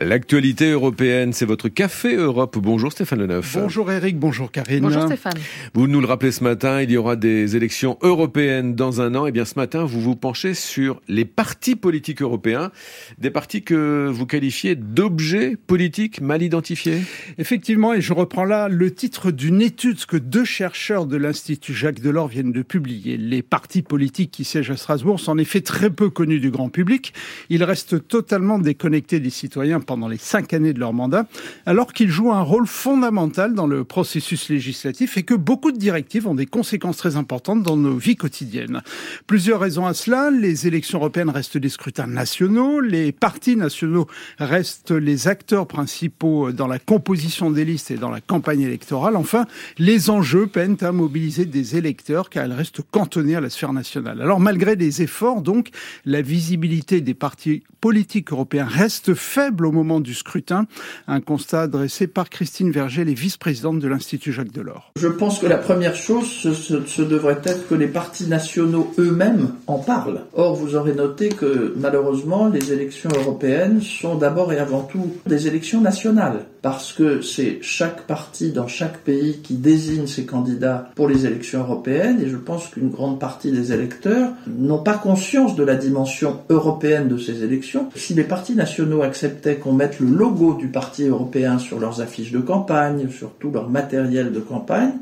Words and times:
L'actualité 0.00 0.70
européenne, 0.70 1.32
c'est 1.32 1.44
votre 1.44 1.68
Café 1.68 2.14
Europe. 2.14 2.56
Bonjour 2.56 2.92
Stéphane 2.92 3.18
Leneuf. 3.18 3.56
Bonjour 3.60 3.90
Eric, 3.90 4.16
bonjour 4.16 4.52
Karine. 4.52 4.80
Bonjour 4.80 5.02
Stéphane. 5.02 5.34
Vous 5.74 5.88
nous 5.88 6.00
le 6.00 6.06
rappelez 6.06 6.30
ce 6.30 6.44
matin, 6.44 6.82
il 6.82 6.92
y 6.92 6.96
aura 6.96 7.16
des 7.16 7.56
élections 7.56 7.98
européennes 8.02 8.76
dans 8.76 9.00
un 9.00 9.16
an. 9.16 9.26
Et 9.26 9.30
eh 9.30 9.32
bien 9.32 9.44
ce 9.44 9.54
matin, 9.56 9.84
vous 9.84 10.00
vous 10.00 10.14
penchez 10.14 10.54
sur 10.54 11.00
les 11.08 11.24
partis 11.24 11.74
politiques 11.74 12.22
européens, 12.22 12.70
des 13.18 13.30
partis 13.30 13.62
que 13.62 14.08
vous 14.08 14.24
qualifiez 14.24 14.76
d'objets 14.76 15.56
politiques 15.56 16.20
mal 16.20 16.42
identifiés. 16.42 17.00
Effectivement, 17.38 17.92
et 17.92 18.00
je 18.00 18.12
reprends 18.12 18.44
là 18.44 18.68
le 18.68 18.94
titre 18.94 19.32
d'une 19.32 19.60
étude 19.60 20.04
que 20.06 20.16
deux 20.16 20.44
chercheurs 20.44 21.06
de 21.06 21.16
l'Institut 21.16 21.74
Jacques 21.74 22.00
Delors 22.00 22.28
viennent 22.28 22.52
de 22.52 22.62
publier. 22.62 23.16
Les 23.16 23.42
partis 23.42 23.82
politiques 23.82 24.30
qui 24.30 24.44
siègent 24.44 24.70
à 24.70 24.76
Strasbourg 24.76 25.18
sont 25.18 25.32
en 25.32 25.38
effet 25.38 25.60
très 25.60 25.90
peu 25.90 26.08
connus 26.08 26.38
du 26.38 26.52
grand 26.52 26.68
public. 26.68 27.14
Ils 27.48 27.64
restent 27.64 28.06
totalement 28.06 28.60
déconnectés 28.60 29.18
des 29.18 29.30
citoyens 29.30 29.80
pendant 29.88 30.06
les 30.06 30.18
cinq 30.18 30.52
années 30.52 30.74
de 30.74 30.78
leur 30.78 30.92
mandat, 30.92 31.26
alors 31.64 31.94
qu'ils 31.94 32.10
jouent 32.10 32.32
un 32.32 32.42
rôle 32.42 32.66
fondamental 32.66 33.54
dans 33.54 33.66
le 33.66 33.84
processus 33.84 34.50
législatif 34.50 35.16
et 35.16 35.22
que 35.22 35.32
beaucoup 35.34 35.72
de 35.72 35.78
directives 35.78 36.28
ont 36.28 36.34
des 36.34 36.46
conséquences 36.46 36.98
très 36.98 37.16
importantes 37.16 37.62
dans 37.62 37.78
nos 37.78 37.96
vies 37.96 38.14
quotidiennes. 38.14 38.82
Plusieurs 39.26 39.60
raisons 39.60 39.86
à 39.86 39.94
cela. 39.94 40.30
Les 40.30 40.66
élections 40.66 40.98
européennes 40.98 41.30
restent 41.30 41.56
des 41.56 41.70
scrutins 41.70 42.06
nationaux. 42.06 42.80
Les 42.80 43.12
partis 43.12 43.56
nationaux 43.56 44.06
restent 44.38 44.90
les 44.90 45.26
acteurs 45.26 45.66
principaux 45.66 46.52
dans 46.52 46.66
la 46.66 46.78
composition 46.78 47.50
des 47.50 47.64
listes 47.64 47.90
et 47.90 47.96
dans 47.96 48.10
la 48.10 48.20
campagne 48.20 48.60
électorale. 48.60 49.16
Enfin, 49.16 49.46
les 49.78 50.10
enjeux 50.10 50.46
peinent 50.46 50.76
à 50.82 50.92
mobiliser 50.92 51.46
des 51.46 51.76
électeurs 51.76 52.28
car 52.28 52.44
elles 52.44 52.52
restent 52.52 52.82
cantonnées 52.90 53.36
à 53.36 53.40
la 53.40 53.48
sphère 53.48 53.72
nationale. 53.72 54.20
Alors 54.20 54.38
malgré 54.38 54.76
les 54.76 55.00
efforts, 55.00 55.40
donc, 55.40 55.70
la 56.04 56.20
visibilité 56.20 57.00
des 57.00 57.14
partis 57.14 57.62
politiques 57.80 58.32
européens 58.32 58.66
reste 58.66 59.14
faible 59.14 59.64
au 59.64 59.72
du 60.00 60.14
scrutin. 60.14 60.66
Un 61.06 61.20
constat 61.20 61.68
dressé 61.68 62.06
par 62.06 62.30
Christine 62.30 62.70
Verger, 62.70 63.04
les 63.04 63.14
vice-présidente 63.14 63.78
de 63.78 63.88
l'Institut 63.88 64.32
Jacques 64.32 64.52
Delors. 64.52 64.92
Je 64.96 65.08
pense 65.08 65.38
que 65.38 65.46
la 65.46 65.56
première 65.56 65.94
chose, 65.94 66.26
ce, 66.28 66.52
ce 66.52 67.02
devrait 67.02 67.40
être 67.44 67.68
que 67.68 67.74
les 67.74 67.86
partis 67.86 68.26
nationaux 68.26 68.92
eux-mêmes 68.98 69.52
en 69.66 69.78
parlent. 69.78 70.22
Or, 70.34 70.56
vous 70.56 70.74
aurez 70.74 70.94
noté 70.94 71.28
que 71.28 71.74
malheureusement, 71.76 72.48
les 72.48 72.72
élections 72.72 73.10
européennes 73.14 73.80
sont 73.80 74.16
d'abord 74.16 74.52
et 74.52 74.58
avant 74.58 74.82
tout 74.82 75.12
des 75.26 75.46
élections 75.46 75.80
nationales, 75.80 76.46
parce 76.62 76.92
que 76.92 77.20
c'est 77.22 77.58
chaque 77.62 78.06
parti 78.06 78.50
dans 78.50 78.68
chaque 78.68 78.98
pays 78.98 79.38
qui 79.42 79.54
désigne 79.54 80.06
ses 80.06 80.26
candidats 80.26 80.90
pour 80.96 81.08
les 81.08 81.24
élections 81.24 81.60
européennes, 81.60 82.20
et 82.20 82.28
je 82.28 82.36
pense 82.36 82.68
qu'une 82.68 82.90
grande 82.90 83.20
partie 83.20 83.52
des 83.52 83.72
électeurs 83.72 84.32
n'ont 84.46 84.82
pas 84.82 84.94
conscience 84.94 85.54
de 85.56 85.64
la 85.64 85.76
dimension 85.76 86.40
européenne 86.50 87.08
de 87.08 87.16
ces 87.16 87.44
élections. 87.44 87.88
Si 87.94 88.14
les 88.14 88.24
partis 88.24 88.54
nationaux 88.54 89.02
acceptaient 89.02 89.56
qu'on 89.68 89.74
mette 89.74 90.00
le 90.00 90.06
logo 90.06 90.54
du 90.54 90.68
parti 90.68 91.04
européen 91.04 91.58
sur 91.58 91.78
leurs 91.78 92.00
affiches 92.00 92.32
de 92.32 92.38
campagne, 92.38 93.10
sur 93.10 93.32
tout 93.32 93.50
leur 93.50 93.68
matériel 93.68 94.32
de 94.32 94.40
campagne, 94.40 94.92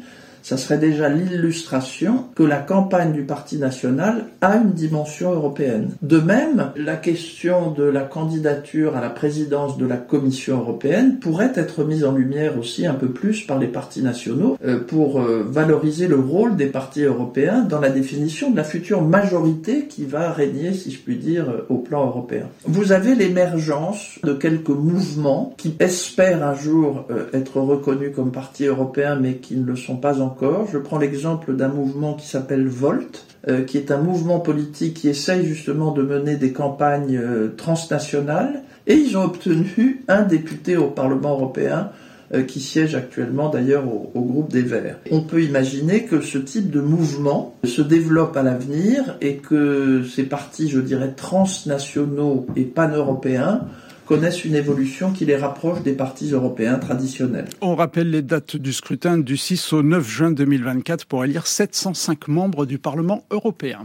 ça 0.47 0.57
serait 0.57 0.79
déjà 0.79 1.09
l'illustration 1.09 2.27
que 2.37 2.45
la 2.45 2.59
campagne 2.59 3.13
du 3.13 3.23
Parti 3.23 3.59
national 3.59 4.27
a 4.41 4.55
une 4.59 4.75
dimension 4.75 5.33
européenne. 5.33 5.97
De 6.03 6.21
même, 6.21 6.71
la 6.77 6.95
question 6.95 7.73
de 7.73 7.83
la 7.83 8.03
candidature 8.03 8.97
à 8.97 9.01
la 9.01 9.11
présidence 9.11 9.77
de 9.77 9.85
la 9.85 9.97
Commission 9.97 10.61
européenne 10.61 11.19
pourrait 11.19 11.51
être 11.57 11.83
mise 11.83 12.05
en 12.05 12.13
lumière 12.13 12.57
aussi 12.61 12.87
un 12.87 12.95
peu 12.95 13.09
plus 13.09 13.43
par 13.43 13.59
les 13.59 13.67
partis 13.67 14.03
nationaux 14.03 14.57
euh, 14.65 14.79
pour 14.79 15.21
euh, 15.21 15.45
valoriser 15.45 16.07
le 16.07 16.21
rôle 16.21 16.55
des 16.55 16.67
partis 16.67 17.03
européens 17.03 17.63
dans 17.63 17.81
la 17.81 17.91
définition 17.91 18.53
de 18.53 18.57
la 18.57 18.63
future 18.63 19.03
majorité 19.03 19.89
qui 19.89 20.05
va 20.05 20.31
régner, 20.31 20.75
si 20.75 20.93
je 20.93 21.01
puis 21.01 21.17
dire, 21.17 21.51
euh, 21.51 21.67
au 21.71 21.79
plan 21.79 22.07
européen. 22.07 22.47
Vous 22.67 22.93
avez 22.93 23.17
l'émergence 23.17 24.21
de 24.23 24.33
quelques 24.33 24.69
mouvements 24.69 25.55
qui 25.57 25.75
espèrent 25.81 26.47
un 26.47 26.55
jour 26.55 27.05
être 27.33 27.61
reconnus 27.61 28.13
comme 28.15 28.31
partis 28.31 28.67
européens 28.67 29.17
mais 29.17 29.39
qui 29.39 29.57
ne 29.57 29.65
le 29.65 29.75
sont 29.75 29.97
pas 29.97 30.21
encore 30.21 30.36
je 30.41 30.79
prends 30.79 30.99
l'exemple 30.99 31.55
d'un 31.55 31.69
mouvement 31.69 32.15
qui 32.15 32.27
s'appelle 32.27 32.67
Volt, 32.67 33.25
euh, 33.49 33.63
qui 33.63 33.79
est 33.79 33.91
un 33.91 33.99
mouvement 33.99 34.41
politique 34.41 34.95
qui 34.95 35.09
essaye 35.09 35.47
justement 35.47 35.93
de 35.93 36.03
mener 36.03 36.37
des 36.37 36.53
campagnes 36.53 37.17
euh, 37.17 37.55
transnationales, 37.57 38.63
et 38.87 38.95
ils 38.95 39.17
ont 39.17 39.25
obtenu 39.25 40.05
un 40.09 40.23
député 40.23 40.77
au 40.77 40.89
Parlement 40.89 41.33
européen 41.33 41.91
euh, 42.35 42.43
qui 42.43 42.61
siège 42.61 42.95
actuellement 42.95 43.49
d'ailleurs 43.49 43.85
au, 43.87 44.21
groupe 44.21 44.51
des 44.51 44.63
Verts. 44.63 44.99
On 45.11 45.21
peut 45.21 45.43
imaginer 45.43 46.05
que 46.05 46.21
ce 46.21 46.39
type 46.39 46.71
de 46.71 46.81
mouvement 46.81 47.55
se 47.65 47.83
développe 47.83 48.37
à 48.37 48.43
l'avenir 48.43 49.17
et 49.21 49.37
que 49.37 50.03
ces 50.05 50.25
partis, 50.25 50.69
je 50.69 50.81
dirais, 50.81 51.13
transnationaux 51.17 52.47
et 52.57 52.65
pan-européens 52.65 53.63
connaissent 54.07 54.45
une 54.45 54.55
évolution 54.55 55.11
qui 55.11 55.27
les 55.27 55.37
rapproche 55.37 55.83
des 55.83 55.93
partis 55.93 56.31
européens 56.31 56.79
traditionnels. 56.79 57.49
On 57.61 57.75
rappelle 57.75 58.11
les 58.11 58.23
dates 58.23 58.57
du 58.57 58.73
scrutin 58.73 59.19
du 59.19 59.37
6 59.37 59.73
au 59.73 59.83
9 59.83 60.09
juin 60.09 60.31
2024 60.31 61.07
pour 61.07 61.25
élire 61.25 61.47
705 61.47 62.29
membres 62.29 62.67
du 62.67 62.79
Parlement 62.79 63.25
européen. 63.31 63.81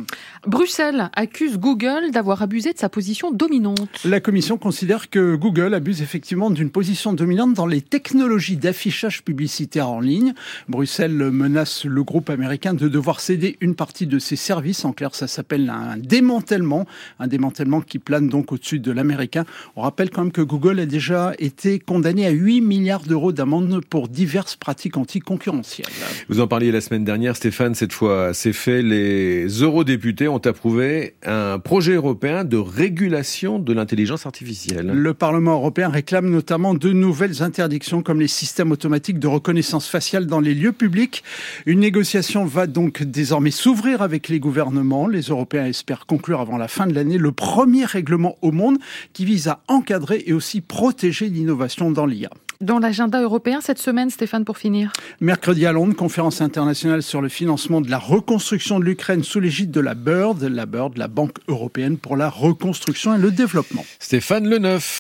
Bruxelles 0.46 1.10
accuse 1.16 1.58
Google 1.58 2.12
d'avoir 2.12 2.44
abusé 2.44 2.72
de 2.72 2.78
sa 2.78 2.88
position 2.88 3.32
dominante. 3.32 3.90
La 4.06 4.20
Commission 4.20 4.58
considère 4.58 5.10
que 5.10 5.36
Google 5.36 5.74
abuse 5.74 6.02
effectivement 6.04 6.52
d'une 6.52 6.70
position 6.70 7.14
dominante 7.14 7.56
dans 7.56 7.66
les 7.66 7.82
technologies 7.82 8.58
d'affichage 8.58 9.24
publicitaire 9.24 9.90
en 9.90 10.00
ligne. 10.00 10.34
Bruxelles 10.70 11.32
menace 11.32 11.86
le 11.86 12.04
groupe 12.04 12.30
américain 12.30 12.76
de 12.76 12.88
devoir 12.88 13.20
céder 13.20 13.58
une 13.60 13.74
partie 13.74 14.06
de 14.06 14.20
ses 14.20 14.36
services. 14.36 14.86
En 14.86 14.94
clair, 14.94 15.16
ça 15.16 15.28
s'appelle 15.28 15.70
un 15.70 15.98
démantèlement, 15.98 16.86
un 17.20 17.28
démantèlement 17.28 17.82
qui 17.82 17.98
plane 17.98 18.30
donc 18.30 18.52
au-dessus 18.52 18.80
de 18.80 18.92
l'américain. 18.92 19.46
On 19.76 19.82
rappelle 19.82 20.11
quand 20.12 20.24
même 20.24 20.32
que 20.32 20.42
Google 20.42 20.80
a 20.80 20.86
déjà 20.86 21.34
été 21.40 21.80
condamné 21.80 22.26
à 22.26 22.30
8 22.30 22.62
milliards 22.62 23.04
d'euros 23.04 23.32
d'amende 23.32 23.84
pour 23.90 24.08
diverses 24.08 24.56
pratiques 24.56 24.98
anticoncurrentielles. 24.98 25.88
Vous 26.30 26.40
en 26.40 26.48
parliez 26.48 26.72
la 26.72 26.82
semaine 26.82 27.04
dernière, 27.04 27.36
Stéphane, 27.36 27.76
cette 27.76 27.94
fois 27.94 28.34
c'est 28.34 28.54
fait. 28.54 28.82
Les 28.82 29.48
eurodéputés 29.48 30.28
ont 30.28 30.38
approuvé 30.38 31.16
un 31.26 31.60
projet 31.60 31.94
européen 31.94 32.44
de 32.44 32.58
régulation 32.58 33.60
de 33.60 33.74
l'intelligence 33.74 34.26
artificielle. 34.26 34.88
Le 34.88 35.14
Parlement 35.14 35.54
européen 35.54 35.90
réclame 35.90 36.30
notamment 36.30 36.74
de 36.74 36.92
nouvelles 36.92 37.42
interdictions 37.42 38.02
comme 38.02 38.20
les 38.20 38.28
systèmes 38.28 38.72
automatiques 38.72 39.20
de 39.20 39.28
reconnaissance 39.28 39.88
faciale 39.88 40.26
dans 40.26 40.40
les 40.40 40.54
lieux 40.54 40.72
publics. 40.72 41.24
Une 41.66 41.80
négociation 41.80 42.46
va 42.46 42.68
donc 42.68 43.04
désormais 43.04 43.52
s'ouvrir 43.52 44.02
avec 44.02 44.28
les 44.28 44.40
gouvernements. 44.40 45.08
Les 45.08 45.22
Européens 45.22 45.66
espèrent 45.66 46.06
conclure 46.06 46.42
avant 46.42 46.58
la 46.58 46.68
fin 46.68 46.88
de 46.88 46.94
l'année 46.94 47.18
le 47.18 47.32
premier 47.32 47.86
règlement 47.86 48.38
au 48.42 48.52
monde 48.52 48.78
qui 49.14 49.26
vise 49.26 49.48
à 49.48 49.62
encadrer 50.02 50.24
et 50.26 50.34
aussi 50.34 50.62
protéger 50.62 51.30
l'innovation 51.30 51.92
dans 51.92 52.06
l'IA. 52.06 52.30
Dans 52.60 52.80
l'agenda 52.80 53.22
européen 53.22 53.60
cette 53.62 53.80
semaine, 53.80 54.10
Stéphane, 54.10 54.46
pour 54.46 54.58
finir 54.58 54.92
Mercredi 55.20 55.66
à 55.66 55.72
Londres, 55.72 55.96
conférence 55.96 56.42
internationale 56.42 57.02
sur 57.02 57.22
le 57.22 57.30
financement 57.30 57.82
de 57.82 57.90
la 57.90 57.98
reconstruction 57.98 58.80
de 58.80 58.86
l'Ukraine 58.86 59.24
sous 59.24 59.40
l'égide 59.40 59.72
de 59.72 59.80
la 59.80 59.96
BIRD, 59.96 60.44
la 60.44 60.66
BIRD, 60.66 60.98
la 60.98 61.08
Banque 61.08 61.38
européenne 61.48 61.98
pour 61.98 62.18
la 62.18 62.30
reconstruction 62.30 63.16
et 63.16 63.20
le 63.20 63.32
développement. 63.32 63.84
Stéphane 64.00 64.48
Leneuf. 64.48 65.00